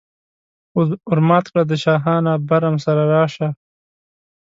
ور 1.09 1.19
مات 1.29 1.45
کړه 1.51 1.63
د 1.67 1.73
شاهانه 1.83 2.33
برم 2.49 2.75
سره 2.85 3.01
راشه. 3.13 3.49